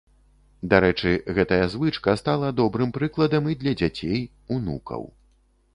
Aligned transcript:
Дарэчы, 0.71 1.11
гэтая 1.39 1.61
звычка 1.73 2.15
стала 2.23 2.49
добрым 2.61 2.95
прыкладам 2.97 3.43
і 3.53 3.61
для 3.65 3.73
дзяцей, 3.83 4.29
унукаў. 4.57 5.09